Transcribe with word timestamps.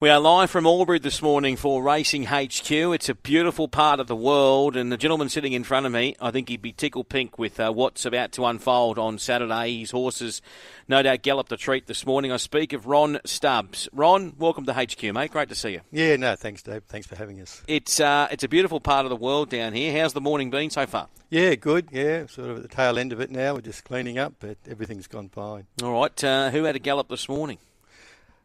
We 0.00 0.10
are 0.10 0.20
live 0.20 0.48
from 0.48 0.64
Albury 0.64 1.00
this 1.00 1.20
morning 1.20 1.56
for 1.56 1.82
Racing 1.82 2.26
HQ. 2.26 2.70
It's 2.70 3.08
a 3.08 3.16
beautiful 3.16 3.66
part 3.66 3.98
of 3.98 4.06
the 4.06 4.14
world, 4.14 4.76
and 4.76 4.92
the 4.92 4.96
gentleman 4.96 5.28
sitting 5.28 5.54
in 5.54 5.64
front 5.64 5.86
of 5.86 5.90
me, 5.90 6.14
I 6.20 6.30
think 6.30 6.48
he'd 6.48 6.62
be 6.62 6.70
tickle 6.70 7.02
pink 7.02 7.36
with 7.36 7.58
uh, 7.58 7.72
what's 7.72 8.04
about 8.04 8.30
to 8.34 8.46
unfold 8.46 8.96
on 8.96 9.18
Saturday. 9.18 9.80
His 9.80 9.90
horses, 9.90 10.40
no 10.86 11.02
doubt, 11.02 11.22
galloped 11.22 11.50
a 11.50 11.56
treat 11.56 11.88
this 11.88 12.06
morning. 12.06 12.30
I 12.30 12.36
speak 12.36 12.72
of 12.72 12.86
Ron 12.86 13.18
Stubbs. 13.24 13.88
Ron, 13.92 14.34
welcome 14.38 14.66
to 14.66 14.72
HQ, 14.72 15.02
mate. 15.12 15.32
Great 15.32 15.48
to 15.48 15.56
see 15.56 15.70
you. 15.70 15.80
Yeah, 15.90 16.14
no, 16.14 16.36
thanks, 16.36 16.62
Dave. 16.62 16.84
Thanks 16.84 17.08
for 17.08 17.16
having 17.16 17.40
us. 17.40 17.60
It's 17.66 17.98
uh, 17.98 18.28
it's 18.30 18.44
a 18.44 18.48
beautiful 18.48 18.78
part 18.78 19.04
of 19.04 19.10
the 19.10 19.16
world 19.16 19.50
down 19.50 19.72
here. 19.72 20.00
How's 20.00 20.12
the 20.12 20.20
morning 20.20 20.48
been 20.50 20.70
so 20.70 20.86
far? 20.86 21.08
Yeah, 21.28 21.56
good. 21.56 21.88
Yeah, 21.90 22.26
sort 22.26 22.50
of 22.50 22.58
at 22.58 22.62
the 22.62 22.68
tail 22.68 23.00
end 23.00 23.12
of 23.12 23.20
it 23.20 23.32
now. 23.32 23.54
We're 23.54 23.62
just 23.62 23.82
cleaning 23.82 24.16
up, 24.16 24.34
but 24.38 24.58
everything's 24.70 25.08
gone 25.08 25.28
fine. 25.28 25.66
All 25.82 26.00
right. 26.00 26.22
Uh, 26.22 26.50
who 26.50 26.62
had 26.62 26.76
a 26.76 26.78
gallop 26.78 27.08
this 27.08 27.28
morning? 27.28 27.58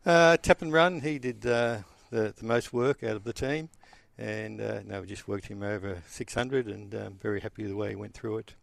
Uh, 0.06 0.36
tap 0.36 0.62
and 0.62 0.74
run. 0.74 1.00
He 1.00 1.18
did 1.18 1.46
uh, 1.46 1.80
the, 2.12 2.34
the 2.36 2.46
most 2.46 2.74
work 2.74 3.04
out 3.04 3.16
of 3.16 3.24
the 3.24 3.32
team. 3.32 3.70
And 4.18 4.60
uh, 4.60 4.82
no, 4.86 5.02
we 5.02 5.08
just 5.08 5.30
worked 5.30 5.48
him 5.48 5.64
over 5.64 6.04
600 6.08 6.68
and 6.68 6.94
um, 6.94 7.18
very 7.22 7.40
happy 7.40 7.64
with 7.64 7.72
the 7.72 7.78
way 7.78 7.90
he 7.90 7.96
went 7.96 8.14
through 8.14 8.40
it. 8.40 8.54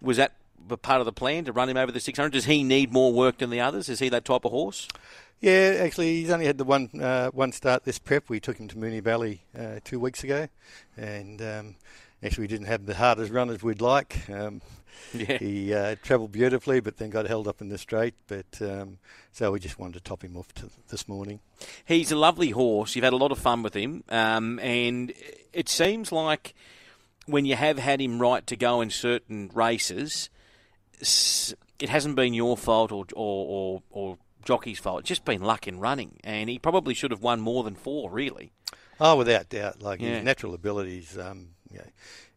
Was 0.00 0.16
that 0.16 0.32
part 0.82 1.00
of 1.00 1.04
the 1.04 1.12
plan 1.12 1.44
to 1.44 1.52
run 1.52 1.68
him 1.68 1.76
over 1.76 1.92
the 1.92 2.00
600? 2.00 2.32
Does 2.32 2.44
he 2.44 2.62
need 2.62 2.92
more 2.92 3.12
work 3.12 3.38
than 3.38 3.50
the 3.50 3.60
others? 3.60 3.88
Is 3.88 3.98
he 3.98 4.08
that 4.10 4.24
type 4.24 4.44
of 4.44 4.52
horse? 4.52 4.88
Yeah, 5.40 5.76
actually, 5.80 6.20
he's 6.20 6.30
only 6.30 6.44
had 6.44 6.58
the 6.58 6.64
one 6.64 6.90
uh, 7.00 7.30
one 7.30 7.52
start 7.52 7.84
this 7.84 7.98
prep. 7.98 8.28
We 8.28 8.40
took 8.40 8.58
him 8.58 8.68
to 8.68 8.76
Moonee 8.76 9.02
Valley 9.02 9.42
uh, 9.58 9.80
two 9.82 9.98
weeks 9.98 10.22
ago, 10.22 10.48
and 10.98 11.40
um, 11.40 11.76
actually, 12.22 12.42
we 12.42 12.48
didn't 12.48 12.66
have 12.66 12.84
the 12.84 12.94
hardest 12.94 13.32
run 13.32 13.48
as 13.48 13.62
we'd 13.62 13.80
like. 13.80 14.28
Um, 14.28 14.60
yeah. 15.14 15.38
He 15.38 15.72
uh, 15.72 15.96
travelled 16.02 16.32
beautifully, 16.32 16.80
but 16.80 16.98
then 16.98 17.08
got 17.08 17.26
held 17.26 17.48
up 17.48 17.62
in 17.62 17.70
the 17.70 17.78
straight. 17.78 18.14
But 18.26 18.60
um, 18.60 18.98
so 19.32 19.52
we 19.52 19.60
just 19.60 19.78
wanted 19.78 19.94
to 19.94 20.00
top 20.00 20.22
him 20.22 20.36
off 20.36 20.48
this 20.88 21.08
morning. 21.08 21.40
He's 21.86 22.12
a 22.12 22.16
lovely 22.16 22.50
horse. 22.50 22.94
You've 22.94 23.04
had 23.04 23.14
a 23.14 23.16
lot 23.16 23.32
of 23.32 23.38
fun 23.38 23.62
with 23.62 23.74
him, 23.74 24.04
um, 24.10 24.58
and 24.58 25.12
it 25.54 25.70
seems 25.70 26.12
like 26.12 26.54
when 27.26 27.46
you 27.46 27.56
have 27.56 27.78
had 27.78 28.00
him 28.00 28.20
right 28.20 28.46
to 28.46 28.56
go 28.56 28.82
in 28.82 28.90
certain 28.90 29.50
races, 29.54 30.28
it 31.00 31.88
hasn't 31.88 32.16
been 32.16 32.34
your 32.34 32.56
fault 32.56 32.92
or 32.92 33.06
or, 33.14 33.46
or, 33.46 33.82
or 33.90 34.18
jockey's 34.44 34.78
fault. 34.78 35.00
It's 35.00 35.08
just 35.08 35.24
been 35.24 35.42
luck 35.42 35.66
in 35.66 35.80
running, 35.80 36.18
and 36.24 36.48
he 36.48 36.58
probably 36.58 36.94
should 36.94 37.10
have 37.10 37.22
won 37.22 37.40
more 37.40 37.64
than 37.64 37.74
four, 37.74 38.10
really. 38.10 38.52
Oh, 39.00 39.16
without 39.16 39.48
doubt. 39.48 39.82
Like 39.82 40.00
yeah. 40.00 40.16
his 40.16 40.24
natural 40.24 40.54
abilities, 40.54 41.18
um, 41.18 41.48
you 41.70 41.78
know, 41.78 41.84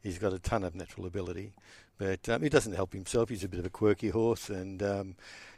he's 0.02 0.18
got 0.18 0.34
a 0.34 0.40
ton 0.40 0.64
of 0.64 0.76
natural 0.76 1.06
ability. 1.06 1.54
But 1.98 2.28
um, 2.30 2.42
he 2.42 2.50
doesn't 2.50 2.74
help 2.74 2.94
himself. 2.94 3.30
He's 3.30 3.44
a 3.44 3.50
bit 3.50 3.60
of 3.60 3.66
a 3.66 3.70
quirky 3.70 4.10
horse, 4.10 4.50
and 4.50 4.82
um, 4.82 5.16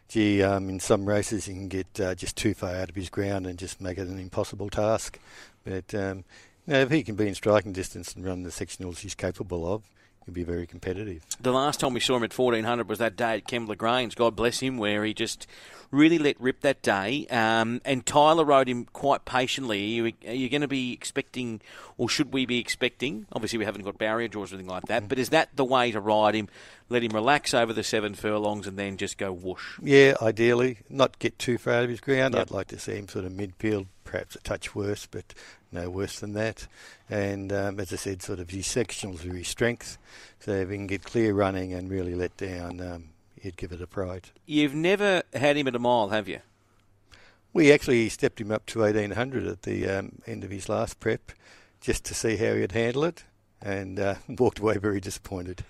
gee, 0.08 0.44
um, 0.44 0.69
in 0.69 0.80
some 0.80 1.06
races 1.06 1.45
he 1.45 1.53
can 1.53 1.67
get 1.67 2.00
uh, 2.00 2.16
just 2.16 2.36
too 2.36 2.53
far 2.53 2.75
out 2.75 2.90
of 2.90 2.95
his 2.95 3.09
ground 3.09 3.47
and 3.47 3.58
just 3.58 3.81
make 3.81 3.97
it 3.97 4.08
an 4.08 4.19
impossible 4.19 4.69
task. 4.69 5.19
But 5.64 5.94
um, 5.95 6.23
you 6.67 6.73
know, 6.73 6.81
if 6.81 6.92
he 6.92 7.03
can 7.03 7.16
be 7.16 7.28
in 7.28 7.36
striking 7.36 7.73
distance 7.73 8.14
and 8.14 8.25
run 8.25 8.44
the 8.44 8.50
sectionals 8.50 9.00
he's 9.00 9.16
capable 9.16 9.72
of, 9.72 9.84
he'll 10.26 10.34
be 10.34 10.44
very 10.44 10.66
competitive. 10.66 11.23
The 11.40 11.52
last 11.52 11.80
time 11.80 11.94
we 11.94 12.00
saw 12.00 12.18
him 12.18 12.23
at 12.23 12.38
1400 12.38 12.90
was 12.90 13.00
that 13.00 13.16
day 13.16 13.36
at 13.36 13.45
Kembla 13.45 13.78
Grange, 13.78 14.16
God 14.16 14.36
bless 14.36 14.59
him, 14.59 14.78
where 14.78 15.06
he 15.06 15.14
just 15.14 15.48
really 15.92 16.18
let 16.18 16.40
rip 16.40 16.62
that 16.62 16.81
day. 16.81 17.28
Um, 17.30 17.81
and 17.86 18.06
Tyler 18.06 18.44
rode 18.44 18.68
him 18.68 18.86
quite 18.86 19.26
patiently. 19.26 19.80
Are 19.80 20.08
you, 20.08 20.14
are 20.28 20.34
you, 20.34 20.50
going 20.50 20.62
to 20.62 20.68
be 20.68 20.94
expecting, 20.94 21.62
or 21.98 22.09
should 22.09 22.34
we 22.34 22.46
be 22.46 22.59
expecting? 22.59 23.26
Obviously, 23.31 23.59
we 23.59 23.66
haven't 23.66 23.84
got 23.84 23.98
barrier 23.98 24.28
draws 24.28 24.52
or 24.52 24.56
anything 24.56 24.70
like 24.70 24.86
that, 24.88 25.08
but 25.08 25.20
is 25.20 25.30
that 25.30 25.50
the 25.56 25.66
way 25.66 25.92
to 25.92 26.00
ride 26.00 26.36
him? 26.36 26.50
Let 26.88 27.03
him 27.03 27.12
relax 27.14 27.53
over 27.53 27.73
the 27.73 27.84
seven 27.84 28.14
furlongs 28.14 28.68
and 28.68 28.78
then 28.78 28.98
just 28.98 29.18
go 29.18 29.31
whoosh? 29.31 29.80
Yeah, 29.81 30.14
ideally. 30.22 30.80
Not 30.90 31.18
get 31.18 31.40
too 31.40 31.58
far 31.58 31.73
out 31.76 31.84
of 31.86 31.90
his 31.90 32.00
ground. 32.00 32.36
Yep. 32.36 32.42
I'd 32.42 32.52
like 32.52 32.68
to 32.68 32.80
see 32.80 32.96
him 32.96 33.08
sort 33.08 33.26
of 33.26 33.31
midfield, 33.31 33.88
perhaps 34.06 34.36
a 34.36 34.39
touch 34.39 34.73
worse, 34.73 35.06
but 35.06 35.34
no 35.72 35.89
worse 35.89 36.20
than 36.20 36.34
that. 36.34 36.67
And 37.09 37.52
um, 37.52 37.80
as 37.80 37.92
I 37.92 37.98
said, 37.98 38.22
sort 38.22 38.39
of 38.39 38.50
his 38.50 38.66
sectionals 38.66 39.30
are 39.30 39.36
his 39.36 39.50
strength. 39.50 39.97
So 40.39 40.52
if 40.52 40.70
he 40.70 40.75
can 40.78 40.88
get 40.88 41.03
clear 41.03 41.34
running 41.34 41.73
and 41.73 41.92
really 41.92 42.16
let 42.16 42.38
down, 42.38 42.80
um, 42.80 43.09
he'd 43.41 43.57
give 43.57 43.74
it 43.74 43.81
a 43.81 43.88
pride. 43.88 44.30
You've 44.46 44.74
never 44.74 45.24
had 45.34 45.57
him 45.57 45.68
at 45.68 45.75
a 45.75 45.80
mile, 45.80 46.09
have 46.09 46.30
you? 46.30 46.40
We 47.52 47.72
actually 47.72 48.07
stepped 48.09 48.40
him 48.40 48.52
up 48.52 48.66
to 48.68 48.80
1800 48.80 49.46
at 49.47 49.63
the 49.63 49.90
um, 49.90 50.22
end 50.25 50.44
of 50.44 50.51
his 50.51 50.69
last 50.69 51.00
prep 51.00 51.31
just 51.81 52.06
to 52.06 52.13
see 52.13 52.38
how 52.38 52.53
he'd 52.56 52.72
handle 52.72 53.03
it 53.03 53.24
and 53.62 54.00
uh, 54.00 54.16
walked 54.30 54.59
away 54.59 54.78
very 54.78 55.00
disappointed. 55.00 55.63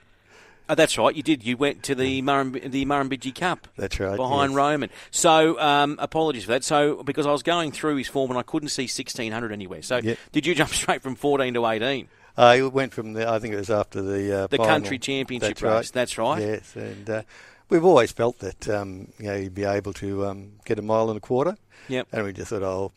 Oh, 0.67 0.75
that's 0.75 0.97
right. 0.97 1.15
You 1.15 1.23
did. 1.23 1.43
You 1.43 1.57
went 1.57 1.83
to 1.83 1.95
the 1.95 2.21
Murrum, 2.21 2.71
the 2.71 2.85
Murrumbidgee 2.85 3.35
Cup. 3.35 3.67
That's 3.77 3.99
right. 3.99 4.17
Behind 4.17 4.51
yes. 4.51 4.57
Roman. 4.57 4.89
So 5.11 5.59
um, 5.59 5.97
apologies 5.99 6.45
for 6.45 6.51
that. 6.51 6.63
So 6.63 7.03
because 7.03 7.25
I 7.27 7.31
was 7.31 7.43
going 7.43 7.71
through 7.71 7.97
his 7.97 8.07
form 8.07 8.31
and 8.31 8.39
I 8.39 8.43
couldn't 8.43 8.69
see 8.69 8.83
1600 8.83 9.51
anywhere. 9.51 9.81
So 9.81 9.97
yep. 9.97 10.17
did 10.31 10.45
you 10.45 10.55
jump 10.55 10.69
straight 10.73 11.01
from 11.01 11.15
14 11.15 11.53
to 11.53 11.67
18? 11.67 12.07
Uh, 12.37 12.55
it 12.57 12.73
went 12.73 12.93
from 12.93 13.13
the. 13.13 13.29
I 13.29 13.39
think 13.39 13.53
it 13.53 13.57
was 13.57 13.69
after 13.69 14.01
the 14.01 14.43
uh, 14.43 14.47
the 14.47 14.57
final. 14.57 14.71
country 14.71 14.99
championship 14.99 15.49
that's 15.49 15.61
race. 15.61 15.71
Right. 15.71 15.91
That's 15.93 16.17
right. 16.17 16.41
Yes, 16.41 16.75
and 16.75 17.09
uh, 17.09 17.21
we've 17.69 17.85
always 17.85 18.11
felt 18.11 18.39
that 18.39 18.67
um, 18.67 19.07
you 19.17 19.27
know 19.27 19.37
he'd 19.37 19.55
be 19.55 19.63
able 19.63 19.93
to 19.93 20.25
um, 20.25 20.51
get 20.65 20.77
a 20.77 20.81
mile 20.81 21.09
and 21.09 21.17
a 21.17 21.21
quarter. 21.21 21.55
Yep. 21.87 22.07
And 22.11 22.25
we 22.25 22.33
just 22.33 22.49
thought, 22.49 22.63
oh, 22.63 22.91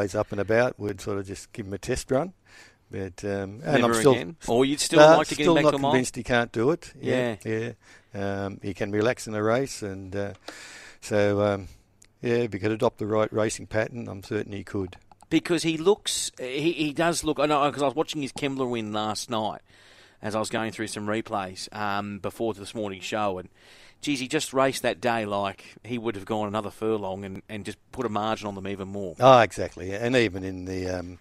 he's 0.00 0.14
up 0.14 0.32
and 0.32 0.40
about, 0.40 0.78
we'd 0.78 1.00
sort 1.00 1.18
of 1.18 1.26
just 1.26 1.52
give 1.52 1.66
him 1.66 1.74
a 1.74 1.78
test 1.78 2.10
run. 2.10 2.32
But 2.92 3.24
um, 3.24 3.62
and 3.64 3.80
Never 3.80 3.86
I'm 3.86 3.94
still, 3.94 4.12
again. 4.12 4.36
Or 4.46 4.66
you'd 4.66 4.78
still 4.78 5.00
like 5.00 5.26
to 5.28 5.34
get 5.34 5.46
him 5.46 5.54
back 5.54 5.64
not 5.64 5.70
to 5.72 5.78
convinced 5.78 6.14
he 6.14 6.22
can't 6.22 6.52
do 6.52 6.70
it. 6.72 6.92
Yeah, 7.00 7.36
yeah. 7.42 7.72
yeah. 8.14 8.44
Um, 8.44 8.60
he 8.62 8.74
can 8.74 8.92
relax 8.92 9.26
in 9.26 9.34
a 9.34 9.42
race, 9.42 9.80
and 9.80 10.14
uh, 10.14 10.34
so 11.00 11.40
um, 11.40 11.68
yeah, 12.20 12.34
if 12.34 12.52
he 12.52 12.58
could 12.58 12.70
adopt 12.70 12.98
the 12.98 13.06
right 13.06 13.32
racing 13.32 13.66
pattern, 13.66 14.08
I'm 14.08 14.22
certain 14.22 14.52
he 14.52 14.62
could. 14.62 14.96
Because 15.30 15.62
he 15.62 15.78
looks, 15.78 16.30
he, 16.38 16.72
he 16.72 16.92
does 16.92 17.24
look. 17.24 17.40
I 17.40 17.46
know 17.46 17.66
because 17.66 17.82
I 17.82 17.86
was 17.86 17.94
watching 17.94 18.20
his 18.20 18.34
Kembla 18.34 18.68
win 18.68 18.92
last 18.92 19.30
night 19.30 19.62
as 20.20 20.34
I 20.34 20.38
was 20.38 20.50
going 20.50 20.70
through 20.70 20.88
some 20.88 21.06
replays 21.06 21.74
um, 21.74 22.18
before 22.18 22.52
this 22.52 22.74
morning's 22.74 23.04
show, 23.04 23.38
and 23.38 23.48
geez, 24.02 24.20
he 24.20 24.28
just 24.28 24.52
raced 24.52 24.82
that 24.82 25.00
day 25.00 25.24
like 25.24 25.64
he 25.82 25.96
would 25.96 26.14
have 26.14 26.26
gone 26.26 26.46
another 26.46 26.70
furlong 26.70 27.24
and, 27.24 27.42
and 27.48 27.64
just 27.64 27.78
put 27.90 28.04
a 28.04 28.10
margin 28.10 28.48
on 28.48 28.54
them 28.54 28.68
even 28.68 28.88
more. 28.88 29.16
Oh, 29.18 29.38
exactly. 29.38 29.92
And 29.94 30.14
even 30.14 30.44
in 30.44 30.66
the 30.66 30.88
um, 30.88 31.18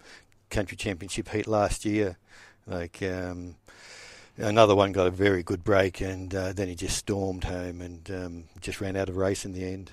country 0.52 0.78
championship 0.78 1.30
heat 1.30 1.48
last 1.48 1.86
year, 1.86 2.18
like 2.68 3.02
um, 3.02 3.56
another 4.38 4.76
one 4.76 4.92
got 4.92 5.08
a 5.08 5.12
very 5.12 5.42
good 5.42 5.64
break, 5.64 6.02
and 6.02 6.36
uh, 6.36 6.54
then 6.54 6.68
he 6.68 6.76
just 6.76 6.98
stormed 6.98 7.46
home 7.46 7.82
and 7.82 8.12
um, 8.12 8.44
just 8.60 8.80
ran 8.80 8.96
out 8.96 9.10
of 9.10 9.18
race 9.18 9.46
in 9.46 9.54
the 9.54 9.64
end. 9.64 9.92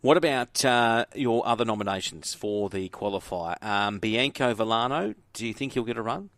What 0.00 0.16
about 0.16 0.64
uh, 0.64 1.04
your 1.14 1.46
other 1.46 1.64
nominations 1.64 2.34
for 2.34 2.70
the 2.70 2.88
qualifier? 2.88 3.62
Um, 3.62 3.98
Bianco 3.98 4.54
Villano, 4.54 5.14
do 5.34 5.46
you 5.46 5.52
think 5.52 5.74
he'll 5.74 5.84
get 5.84 5.98
a 5.98 6.02
run? 6.02 6.30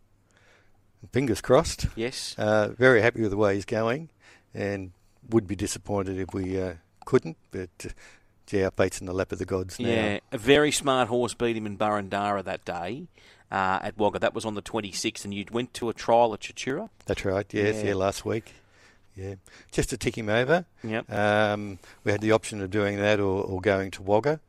Fingers 1.11 1.41
crossed. 1.41 1.87
Yes. 1.95 2.35
Uh, 2.37 2.69
very 2.77 3.01
happy 3.01 3.21
with 3.21 3.31
the 3.31 3.37
way 3.37 3.55
he's 3.55 3.65
going, 3.65 4.09
and 4.53 4.91
would 5.29 5.47
be 5.47 5.55
disappointed 5.55 6.19
if 6.19 6.33
we 6.33 6.61
uh, 6.61 6.75
couldn't. 7.05 7.37
But 7.51 7.93
gee, 8.45 8.67
fate's 8.75 8.99
in 8.99 9.07
the 9.07 9.13
lap 9.13 9.31
of 9.31 9.39
the 9.39 9.45
gods 9.45 9.79
now. 9.79 9.87
Yeah, 9.87 10.19
a 10.31 10.37
very 10.37 10.71
smart 10.71 11.07
horse 11.07 11.33
beat 11.33 11.55
him 11.55 11.65
in 11.65 11.77
Burundara 11.77 12.43
that 12.43 12.65
day. 12.65 13.07
Uh, 13.51 13.79
at 13.83 13.95
Wagga. 13.99 14.17
That 14.17 14.33
was 14.33 14.45
on 14.45 14.55
the 14.55 14.63
26th, 14.63 15.25
and 15.25 15.31
you 15.31 15.45
went 15.51 15.75
to 15.75 15.87
a 15.87 15.93
trial 15.93 16.33
at 16.33 16.39
Tatura? 16.39 16.89
That's 17.05 17.23
right, 17.23 17.45
yes, 17.53 17.75
yeah, 17.83 17.89
yeah 17.89 17.93
last 17.93 18.25
week. 18.25 18.51
Yeah, 19.15 19.35
just 19.71 19.91
to 19.91 19.97
tick 19.97 20.17
him 20.17 20.27
over. 20.27 20.65
Yep. 20.83 21.11
Um, 21.11 21.77
we 22.03 22.11
had 22.11 22.21
the 22.21 22.31
option 22.31 22.61
of 22.61 22.71
doing 22.71 22.97
that 22.97 23.19
or, 23.19 23.43
or 23.43 23.61
going 23.61 23.91
to 23.91 24.01
Wagga, 24.01 24.39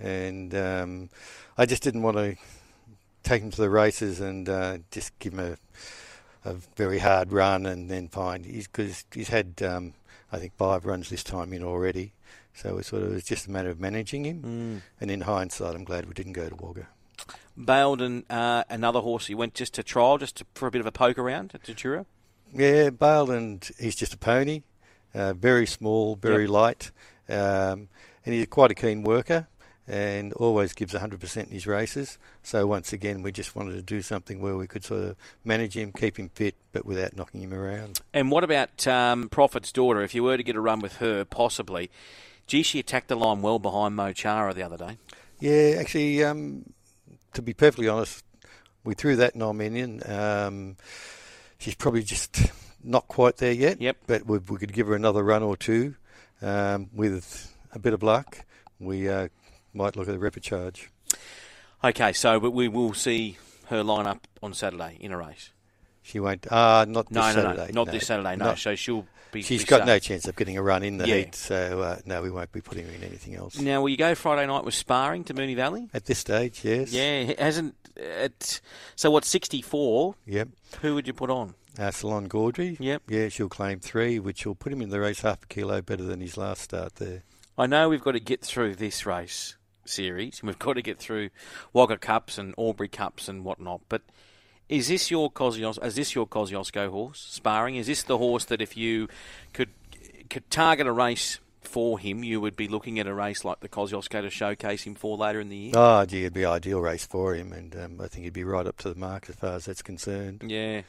and 0.00 0.54
um, 0.54 1.10
I 1.58 1.66
just 1.66 1.82
didn't 1.82 2.00
want 2.00 2.16
to 2.16 2.36
take 3.22 3.42
him 3.42 3.50
to 3.50 3.60
the 3.60 3.68
races 3.70 4.20
and 4.20 4.48
uh, 4.48 4.78
just 4.90 5.18
give 5.18 5.34
him 5.34 5.40
a, 6.44 6.50
a 6.50 6.54
very 6.76 7.00
hard 7.00 7.32
run 7.32 7.66
and 7.66 7.90
then 7.90 8.08
find 8.08 8.44
he's 8.46 8.66
because 8.66 9.04
he's 9.12 9.28
had 9.28 9.62
um, 9.62 9.94
I 10.32 10.38
think 10.38 10.54
five 10.56 10.84
runs 10.84 11.10
this 11.10 11.22
time 11.24 11.52
in 11.52 11.62
already, 11.62 12.12
so 12.54 12.78
it 12.78 12.84
sort 12.86 13.02
of 13.02 13.12
was 13.12 13.24
just 13.24 13.46
a 13.46 13.50
matter 13.50 13.70
of 13.70 13.80
managing 13.80 14.24
him. 14.24 14.42
Mm. 14.42 14.82
And 15.00 15.10
in 15.10 15.22
hindsight, 15.22 15.74
I'm 15.74 15.84
glad 15.84 16.06
we 16.06 16.14
didn't 16.14 16.32
go 16.32 16.48
to 16.48 16.54
Wagga. 16.54 16.88
Baildon, 17.58 18.24
uh, 18.30 18.64
another 18.68 19.00
horse, 19.00 19.26
he 19.26 19.34
went 19.34 19.54
just 19.54 19.74
to 19.74 19.82
trial, 19.82 20.18
just 20.18 20.36
to, 20.36 20.46
for 20.54 20.66
a 20.66 20.70
bit 20.70 20.80
of 20.80 20.86
a 20.86 20.92
poke 20.92 21.18
around 21.18 21.52
at 21.54 21.62
Tatura. 21.62 22.06
Yeah, 22.52 22.90
Baildon, 22.90 23.70
he's 23.78 23.94
just 23.96 24.14
a 24.14 24.18
pony, 24.18 24.62
uh, 25.14 25.34
very 25.34 25.66
small, 25.66 26.16
very 26.16 26.44
Yep. 26.44 26.50
light, 26.50 26.90
um, 27.28 27.88
and 28.24 28.34
he's 28.34 28.46
quite 28.46 28.70
a 28.70 28.74
keen 28.74 29.02
worker 29.02 29.48
and 29.86 30.32
always 30.34 30.72
gives 30.72 30.94
100% 30.94 31.46
in 31.46 31.50
his 31.50 31.66
races. 31.66 32.18
So 32.42 32.66
once 32.66 32.92
again, 32.92 33.22
we 33.22 33.32
just 33.32 33.54
wanted 33.54 33.74
to 33.74 33.82
do 33.82 34.00
something 34.00 34.40
where 34.40 34.56
we 34.56 34.66
could 34.66 34.82
sort 34.82 35.02
of 35.02 35.16
manage 35.44 35.76
him, 35.76 35.92
keep 35.92 36.18
him 36.18 36.30
fit, 36.34 36.54
but 36.72 36.86
without 36.86 37.16
knocking 37.16 37.42
him 37.42 37.52
around. 37.52 38.00
And 38.12 38.30
what 38.30 38.44
about 38.44 38.86
um, 38.86 39.28
Prophet's 39.28 39.72
daughter? 39.72 40.02
If 40.02 40.14
you 40.14 40.22
were 40.22 40.36
to 40.36 40.42
get 40.42 40.56
a 40.56 40.60
run 40.60 40.80
with 40.80 40.96
her, 40.96 41.24
possibly. 41.24 41.90
Gee, 42.46 42.62
she 42.62 42.78
attacked 42.78 43.08
the 43.08 43.16
line 43.16 43.42
well 43.42 43.58
behind 43.58 43.96
Mo 43.96 44.12
Chara 44.12 44.52
the 44.52 44.62
other 44.62 44.76
day. 44.76 44.98
Yeah, 45.40 45.76
actually, 45.78 46.22
um, 46.22 46.72
to 47.32 47.42
be 47.42 47.54
perfectly 47.54 47.88
honest, 47.88 48.24
we 48.84 48.94
threw 48.94 49.16
that 49.16 49.34
in. 49.76 50.02
Um, 50.10 50.76
she's 51.58 51.74
probably 51.74 52.02
just 52.02 52.50
not 52.82 53.08
quite 53.08 53.38
there 53.38 53.52
yet. 53.52 53.80
Yep. 53.80 53.96
But 54.06 54.26
we, 54.26 54.38
we 54.38 54.58
could 54.58 54.72
give 54.72 54.86
her 54.86 54.94
another 54.94 55.22
run 55.22 55.42
or 55.42 55.56
two 55.56 55.96
um, 56.42 56.90
with 56.92 57.54
a 57.72 57.78
bit 57.78 57.94
of 57.94 58.02
luck. 58.02 58.44
We 58.78 59.08
uh, 59.08 59.28
might 59.72 59.96
look 59.96 60.08
at 60.08 60.14
a 60.14 60.18
charge. 60.42 60.90
Okay, 61.82 62.12
so 62.12 62.40
but 62.40 62.52
we 62.52 62.68
will 62.68 62.94
see 62.94 63.38
her 63.66 63.82
line 63.82 64.06
up 64.06 64.26
on 64.42 64.54
Saturday 64.54 64.96
in 65.00 65.12
a 65.12 65.18
race. 65.18 65.50
She 66.06 66.20
won't. 66.20 66.46
Uh, 66.52 66.84
not 66.86 67.08
this 67.08 67.14
no, 67.16 67.22
no, 67.22 67.32
Saturday. 67.32 67.72
No, 67.72 67.80
not 67.80 67.86
no. 67.86 67.92
this 67.92 68.06
Saturday. 68.06 68.36
No, 68.36 68.44
Not- 68.44 68.58
so 68.58 68.74
she'll 68.74 69.06
be. 69.32 69.42
She's 69.42 69.64
got 69.64 69.78
safe. 69.78 69.86
no 69.86 69.98
chance 69.98 70.28
of 70.28 70.36
getting 70.36 70.56
a 70.58 70.62
run 70.62 70.82
in 70.82 70.98
the 70.98 71.08
Yeah. 71.08 71.16
heat, 71.16 71.34
so 71.34 71.80
uh, 71.82 71.96
no, 72.04 72.22
we 72.22 72.30
won't 72.30 72.52
be 72.52 72.60
putting 72.60 72.86
her 72.86 72.92
in 72.92 73.02
anything 73.02 73.34
else. 73.34 73.58
Now, 73.58 73.80
will 73.80 73.88
you 73.88 73.96
go 73.96 74.14
Friday 74.14 74.46
night 74.46 74.64
with 74.64 74.74
sparring 74.74 75.24
to 75.24 75.34
Moonee 75.34 75.56
Valley? 75.56 75.88
At 75.94 76.04
this 76.04 76.18
stage, 76.18 76.62
yes. 76.62 76.92
Yeah, 76.92 77.20
it 77.22 77.40
hasn't. 77.40 77.74
It, 77.96 78.60
so 78.96 79.10
what? 79.10 79.24
Sixty-four. 79.24 80.14
Yep. 80.26 80.48
Who 80.82 80.94
would 80.94 81.06
you 81.06 81.14
put 81.14 81.30
on? 81.30 81.54
Uh, 81.78 81.90
Salon 81.90 82.28
Gaudry. 82.28 82.76
Yep. 82.78 83.04
Yeah, 83.08 83.28
she'll 83.30 83.48
claim 83.48 83.80
three, 83.80 84.18
which 84.18 84.44
will 84.46 84.54
put 84.54 84.72
him 84.72 84.82
in 84.82 84.90
the 84.90 85.00
race 85.00 85.22
half 85.22 85.42
a 85.42 85.46
kilo 85.46 85.80
better 85.80 86.04
than 86.04 86.20
his 86.20 86.36
last 86.36 86.62
start 86.62 86.96
there. 86.96 87.22
I 87.56 87.66
know 87.66 87.88
we've 87.88 88.02
got 88.04 88.12
to 88.12 88.20
get 88.20 88.42
through 88.42 88.74
this 88.76 89.06
race 89.06 89.56
series, 89.84 90.40
and 90.40 90.48
we've 90.48 90.58
got 90.58 90.74
to 90.74 90.82
get 90.82 90.98
through 90.98 91.30
Wagga 91.72 91.96
Cups 91.98 92.36
and 92.38 92.54
Albury 92.58 92.88
Cups 92.88 93.28
and 93.28 93.44
whatnot. 93.44 93.80
But 93.88 94.02
is 94.68 94.88
this 94.88 95.10
your 95.10 95.30
Kosciusz, 95.30 95.84
is 95.84 95.94
this 95.94 96.14
your 96.14 96.26
Kosciuszko 96.26 96.90
horse 96.90 97.20
sparring? 97.20 97.76
Is 97.76 97.86
this 97.86 98.02
the 98.02 98.18
horse 98.18 98.44
that 98.46 98.60
if 98.60 98.76
you 98.76 99.08
could 99.52 99.70
could 100.30 100.50
target 100.50 100.86
a 100.86 100.92
race 100.92 101.38
for 101.60 101.98
him, 101.98 102.24
you 102.24 102.40
would 102.40 102.56
be 102.56 102.68
looking 102.68 102.98
at 102.98 103.06
a 103.06 103.14
race 103.14 103.44
like 103.44 103.60
the 103.60 103.68
Kosciuszko 103.68 104.22
to 104.22 104.30
showcase 104.30 104.84
him 104.84 104.94
for 104.94 105.16
later 105.16 105.40
in 105.40 105.48
the 105.48 105.56
year? 105.56 105.72
Oh, 105.74 106.04
gee, 106.04 106.20
it'd 106.20 106.32
be 106.34 106.44
an 106.44 106.50
ideal 106.50 106.80
race 106.80 107.06
for 107.06 107.34
him, 107.34 107.52
and 107.52 107.76
um, 107.76 108.00
I 108.00 108.08
think 108.08 108.24
he'd 108.24 108.32
be 108.32 108.44
right 108.44 108.66
up 108.66 108.78
to 108.78 108.92
the 108.92 108.98
mark 108.98 109.28
as 109.28 109.36
far 109.36 109.54
as 109.54 109.66
that's 109.66 109.82
concerned. 109.82 110.44
Yeah. 110.46 110.82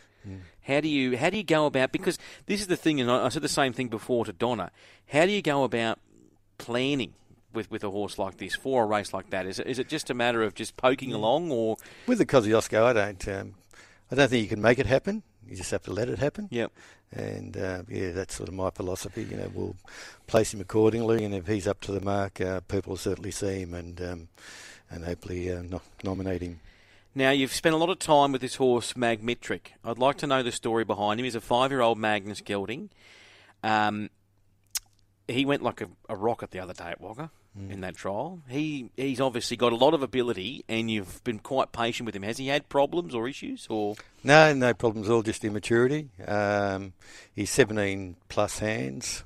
How 0.63 0.81
do 0.81 0.87
you 0.87 1.17
how 1.17 1.29
do 1.29 1.37
you 1.37 1.43
go 1.43 1.67
about 1.67 1.91
because 1.91 2.17
this 2.47 2.59
is 2.59 2.65
the 2.67 2.75
thing, 2.75 2.99
and 2.99 3.11
I, 3.11 3.25
I 3.25 3.29
said 3.29 3.43
the 3.43 3.49
same 3.49 3.73
thing 3.73 3.89
before 3.89 4.25
to 4.25 4.33
Donna. 4.33 4.71
How 5.07 5.25
do 5.25 5.31
you 5.31 5.43
go 5.43 5.63
about 5.63 5.99
planning 6.57 7.13
with, 7.53 7.71
with 7.71 7.83
a 7.83 7.89
horse 7.89 8.17
like 8.17 8.37
this 8.37 8.55
for 8.55 8.83
a 8.83 8.85
race 8.85 9.13
like 9.13 9.29
that? 9.29 9.45
Is 9.45 9.59
it, 9.59 9.67
is 9.67 9.79
it 9.79 9.87
just 9.87 10.09
a 10.09 10.13
matter 10.13 10.43
of 10.43 10.53
just 10.53 10.77
poking 10.77 11.13
along, 11.13 11.51
or 11.51 11.77
With 12.07 12.17
the 12.17 12.25
Kosciuszko, 12.25 12.83
I 12.83 12.93
don't, 12.93 13.27
um, 13.27 13.53
I 14.11 14.15
don't 14.15 14.29
think 14.29 14.43
you 14.43 14.49
can 14.49 14.61
make 14.61 14.79
it 14.79 14.85
happen. 14.85 15.23
You 15.47 15.55
just 15.55 15.71
have 15.71 15.83
to 15.83 15.93
let 15.93 16.09
it 16.09 16.19
happen. 16.19 16.47
yep, 16.51 16.71
And 17.11 17.55
uh, 17.55 17.83
yeah, 17.87 18.11
that's 18.11 18.35
sort 18.35 18.49
of 18.49 18.55
my 18.55 18.69
philosophy. 18.71 19.23
You 19.23 19.37
know, 19.37 19.51
we'll 19.53 19.75
place 20.27 20.53
him 20.53 20.61
accordingly, 20.61 21.23
and 21.23 21.33
if 21.33 21.47
he's 21.47 21.67
up 21.67 21.81
to 21.81 21.91
the 21.91 22.01
mark, 22.01 22.41
uh, 22.41 22.61
people 22.61 22.91
will 22.91 22.97
certainly 22.97 23.31
see 23.31 23.59
him 23.61 23.73
and 23.73 24.01
um, 24.01 24.27
and 24.89 25.05
hopefully 25.05 25.51
uh, 25.51 25.61
no- 25.61 25.81
nominate 26.03 26.41
him. 26.41 26.59
Now, 27.13 27.31
you've 27.31 27.53
spent 27.53 27.73
a 27.73 27.77
lot 27.77 27.89
of 27.89 27.99
time 27.99 28.31
with 28.31 28.41
this 28.41 28.55
horse, 28.55 28.93
Magmetric. 28.93 29.67
I'd 29.83 29.97
like 29.97 30.17
to 30.17 30.27
know 30.27 30.43
the 30.43 30.51
story 30.51 30.83
behind 30.83 31.19
him. 31.19 31.23
He's 31.23 31.35
a 31.35 31.41
five 31.41 31.71
year 31.71 31.81
old 31.81 31.97
Magnus 31.97 32.41
Gelding. 32.41 32.89
Um, 33.63 34.09
he 35.27 35.45
went 35.45 35.63
like 35.63 35.81
a, 35.81 35.87
a 36.09 36.15
rocket 36.15 36.51
the 36.51 36.59
other 36.59 36.73
day 36.73 36.89
at 36.89 37.01
Wagga 37.01 37.31
in 37.69 37.81
that 37.81 37.95
trial. 37.95 38.41
He 38.49 38.89
He's 38.95 39.21
obviously 39.21 39.57
got 39.57 39.71
a 39.71 39.75
lot 39.75 39.93
of 39.93 40.03
ability, 40.03 40.63
and 40.67 40.89
you've 40.91 41.23
been 41.23 41.39
quite 41.39 41.71
patient 41.71 42.05
with 42.05 42.15
him. 42.15 42.23
Has 42.23 42.37
he 42.37 42.47
had 42.47 42.69
problems 42.69 43.15
or 43.15 43.27
issues? 43.27 43.67
or 43.69 43.95
No, 44.23 44.53
no 44.53 44.73
problems. 44.73 45.09
All 45.09 45.21
just 45.21 45.43
immaturity. 45.45 46.09
Um, 46.27 46.93
he's 47.33 47.49
17 47.51 48.17
plus 48.29 48.59
hands, 48.59 49.23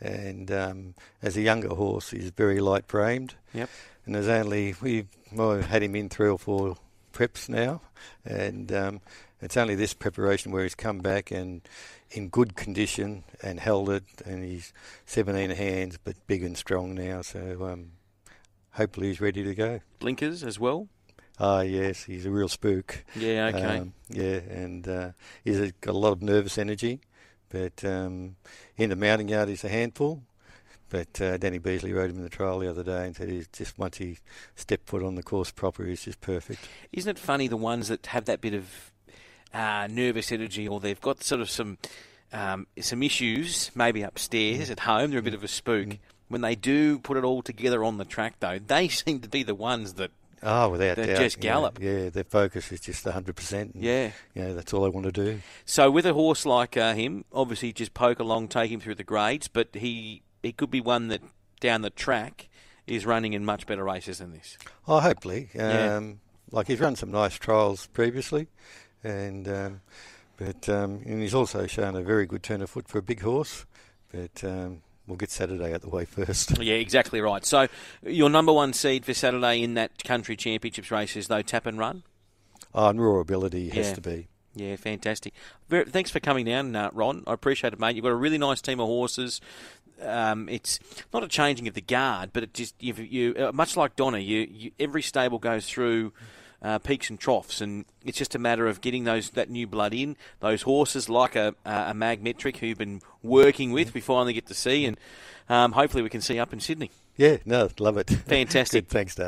and 0.00 0.50
um, 0.50 0.94
as 1.22 1.36
a 1.36 1.42
younger 1.42 1.74
horse, 1.74 2.10
he's 2.10 2.30
very 2.30 2.60
light 2.60 2.86
framed. 2.86 3.34
Yep. 3.54 3.68
And 4.06 4.14
there's 4.14 4.28
only 4.28 4.74
we've 4.80 5.08
well, 5.32 5.60
had 5.60 5.82
him 5.82 5.96
in 5.96 6.08
three 6.08 6.28
or 6.28 6.38
four 6.38 6.76
preps 7.12 7.48
now, 7.48 7.82
and 8.24 8.72
um, 8.72 9.00
it's 9.42 9.56
only 9.56 9.74
this 9.74 9.92
preparation 9.92 10.52
where 10.52 10.62
he's 10.62 10.74
come 10.74 10.98
back 11.00 11.30
and 11.30 11.62
in 12.10 12.28
good 12.28 12.54
condition 12.56 13.24
and 13.42 13.60
held 13.60 13.90
it, 13.90 14.04
and 14.24 14.44
he's 14.44 14.72
17 15.06 15.50
hands, 15.50 15.98
but 16.02 16.14
big 16.26 16.42
and 16.42 16.56
strong 16.56 16.94
now. 16.94 17.22
So 17.22 17.68
um, 17.70 17.92
hopefully 18.72 19.08
he's 19.08 19.20
ready 19.20 19.42
to 19.42 19.54
go. 19.54 19.80
blinkers 19.98 20.42
as 20.44 20.58
well? 20.58 20.88
Ah, 21.40 21.62
yes, 21.62 22.04
he's 22.04 22.26
a 22.26 22.30
real 22.30 22.48
spook. 22.48 23.04
Yeah, 23.16 23.50
okay. 23.52 23.78
Um, 23.78 23.94
yeah, 24.08 24.40
and 24.48 24.86
uh, 24.86 25.10
he's 25.44 25.72
got 25.80 25.94
a 25.94 25.98
lot 25.98 26.12
of 26.12 26.22
nervous 26.22 26.58
energy, 26.58 27.00
but 27.48 27.84
um, 27.84 28.36
in 28.76 28.90
the 28.90 28.96
mounting 28.96 29.28
yard 29.28 29.48
he's 29.48 29.64
a 29.64 29.68
handful. 29.68 30.22
But 30.88 31.20
uh, 31.22 31.38
Danny 31.38 31.56
Beasley 31.56 31.94
rode 31.94 32.10
him 32.10 32.18
in 32.18 32.22
the 32.22 32.28
trial 32.28 32.58
the 32.58 32.68
other 32.68 32.82
day 32.82 33.06
and 33.06 33.16
said 33.16 33.30
he's 33.30 33.48
just 33.48 33.78
once 33.78 33.96
he 33.96 34.18
stepped 34.54 34.86
foot 34.86 35.02
on 35.02 35.14
the 35.14 35.22
course 35.22 35.50
proper, 35.50 35.86
he's 35.86 36.04
just 36.04 36.20
perfect. 36.20 36.68
Isn't 36.92 37.16
it 37.16 37.18
funny 37.18 37.48
the 37.48 37.56
ones 37.56 37.88
that 37.88 38.06
have 38.08 38.26
that 38.26 38.42
bit 38.42 38.52
of 38.52 38.91
uh, 39.54 39.88
nervous 39.90 40.32
energy, 40.32 40.66
or 40.68 40.80
they've 40.80 41.00
got 41.00 41.22
sort 41.22 41.40
of 41.40 41.50
some 41.50 41.78
um, 42.32 42.66
some 42.80 43.02
issues, 43.02 43.70
maybe 43.74 44.02
upstairs 44.02 44.70
at 44.70 44.80
home, 44.80 45.10
they're 45.10 45.20
a 45.20 45.22
bit 45.22 45.34
of 45.34 45.44
a 45.44 45.48
spook. 45.48 45.98
When 46.28 46.40
they 46.40 46.54
do 46.54 46.98
put 46.98 47.18
it 47.18 47.24
all 47.24 47.42
together 47.42 47.84
on 47.84 47.98
the 47.98 48.06
track, 48.06 48.36
though, 48.40 48.58
they 48.58 48.88
seem 49.02 49.20
to 49.20 49.28
be 49.28 49.42
the 49.42 49.54
ones 49.54 49.94
that 49.94 50.10
Oh, 50.44 50.70
without 50.70 50.96
doubt. 50.96 51.06
just 51.18 51.36
you 51.36 51.42
know, 51.50 51.54
gallop. 51.54 51.78
yeah, 51.80 52.08
their 52.08 52.24
focus 52.24 52.72
is 52.72 52.80
just 52.80 53.04
100%. 53.04 53.52
and, 53.52 53.72
Yeah. 53.76 54.10
You 54.34 54.42
know, 54.42 54.54
that's 54.54 54.72
all 54.72 54.82
they 54.82 54.88
want 54.88 55.06
to 55.06 55.12
do. 55.12 55.40
So 55.64 55.88
with 55.88 56.04
a 56.04 56.14
horse 56.14 56.44
like 56.44 56.76
uh, 56.76 56.94
him, 56.94 57.24
obviously 57.32 57.72
just 57.72 57.94
poke 57.94 58.18
along, 58.18 58.48
take 58.48 58.70
him 58.72 58.80
through 58.80 58.96
the 58.96 59.04
grades, 59.04 59.46
but 59.46 59.68
he 59.74 60.22
he 60.42 60.50
could 60.52 60.70
be 60.70 60.80
one 60.80 61.06
that 61.08 61.20
down 61.60 61.82
the 61.82 61.90
track 61.90 62.48
is 62.88 63.06
running 63.06 63.34
in 63.34 63.44
much 63.44 63.66
better 63.68 63.84
races 63.84 64.18
than 64.18 64.32
this. 64.32 64.58
Oh, 64.88 64.98
hopefully. 64.98 65.50
Yeah. 65.54 65.96
Um, 65.98 66.18
Like 66.50 66.66
he's 66.66 66.80
run 66.80 66.96
some 66.96 67.12
nice 67.12 67.34
trials 67.36 67.86
previously, 67.92 68.48
and 69.04 69.48
um, 69.48 69.80
but 70.36 70.68
um, 70.68 71.02
and 71.06 71.20
he's 71.20 71.34
also 71.34 71.66
shown 71.66 71.96
a 71.96 72.02
very 72.02 72.26
good 72.26 72.42
turn 72.42 72.62
of 72.62 72.70
foot 72.70 72.88
for 72.88 72.98
a 72.98 73.02
big 73.02 73.20
horse. 73.20 73.64
But 74.12 74.44
um, 74.44 74.82
we'll 75.06 75.16
get 75.16 75.30
Saturday 75.30 75.72
out 75.74 75.80
the 75.82 75.88
way 75.88 76.04
first. 76.04 76.58
Yeah, 76.62 76.74
exactly 76.74 77.20
right. 77.20 77.44
So 77.44 77.68
your 78.06 78.28
number 78.30 78.52
one 78.52 78.72
seed 78.72 79.04
for 79.04 79.14
Saturday 79.14 79.62
in 79.62 79.74
that 79.74 80.04
country 80.04 80.36
championships 80.36 80.90
race 80.90 81.16
is 81.16 81.28
though 81.28 81.42
tap 81.42 81.66
and 81.66 81.78
run. 81.78 82.02
oh, 82.74 82.88
and 82.88 83.02
raw 83.02 83.18
ability 83.20 83.70
has 83.70 83.88
Yeah. 83.88 83.94
to 83.94 84.00
be. 84.00 84.28
Yeah, 84.54 84.76
fantastic. 84.76 85.32
Very, 85.70 85.86
thanks 85.86 86.10
for 86.10 86.20
coming 86.20 86.44
down, 86.44 86.76
uh, 86.76 86.90
Ron. 86.92 87.24
I 87.26 87.32
appreciate 87.32 87.72
it, 87.72 87.80
mate. 87.80 87.96
You've 87.96 88.02
got 88.02 88.10
a 88.12 88.16
really 88.16 88.36
nice 88.36 88.60
team 88.60 88.80
of 88.80 88.86
horses. 88.86 89.40
Um, 90.02 90.46
it's 90.50 90.78
not 91.10 91.24
a 91.24 91.28
changing 91.28 91.68
of 91.68 91.74
the 91.74 91.80
guard, 91.80 92.30
but 92.34 92.42
it 92.42 92.52
just 92.52 92.74
you, 92.78 92.92
you 92.94 93.34
uh, 93.46 93.52
much 93.52 93.78
like 93.78 93.96
Donna. 93.96 94.18
You, 94.18 94.46
you 94.50 94.70
every 94.78 95.00
stable 95.00 95.38
goes 95.38 95.66
through 95.66 96.12
uh, 96.62 96.78
peaks 96.78 97.10
and 97.10 97.18
troughs, 97.18 97.60
and 97.60 97.84
it's 98.04 98.18
just 98.18 98.34
a 98.34 98.38
matter 98.38 98.66
of 98.66 98.80
getting 98.80 99.04
those 99.04 99.30
that 99.30 99.50
new 99.50 99.66
blood 99.66 99.92
in. 99.92 100.16
Those 100.40 100.62
horses, 100.62 101.08
like 101.08 101.36
a, 101.36 101.54
a 101.64 101.92
Magmetric, 101.92 102.58
who 102.58 102.66
you've 102.66 102.78
been 102.78 103.02
working 103.22 103.72
with, 103.72 103.94
we 103.94 104.00
finally 104.00 104.32
get 104.32 104.46
to 104.46 104.54
see, 104.54 104.84
and 104.86 104.96
um, 105.48 105.72
hopefully 105.72 106.02
we 106.02 106.08
can 106.08 106.20
see 106.20 106.38
up 106.38 106.52
in 106.52 106.60
Sydney. 106.60 106.90
Yeah, 107.16 107.38
no, 107.44 107.68
love 107.78 107.98
it. 107.98 108.10
Fantastic. 108.26 108.88
Good, 108.88 108.92
thanks, 108.92 109.14
Dave. 109.14 109.26